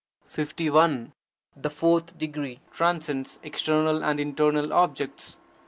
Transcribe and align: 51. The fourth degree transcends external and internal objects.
51. 0.25 1.13
The 1.55 1.69
fourth 1.69 2.17
degree 2.17 2.59
transcends 2.73 3.37
external 3.43 4.03
and 4.03 4.19
internal 4.19 4.73
objects. 4.73 5.37